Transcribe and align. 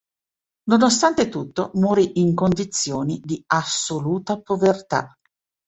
Nonostante 0.63 1.29
tutto, 1.29 1.69
morì 1.75 2.19
in 2.19 2.33
condizioni 2.33 3.19
di 3.23 3.39
assoluta 3.45 4.41
povertà. 4.41 5.13